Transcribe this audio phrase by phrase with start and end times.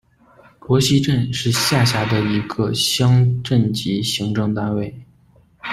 [0.61, 4.91] 罗溪镇是下辖的一个乡镇级行政单位。